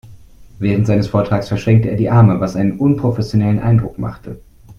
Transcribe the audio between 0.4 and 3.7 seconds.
Während seines Vortrages verschränkte er die Arme, was einen unprofessionellen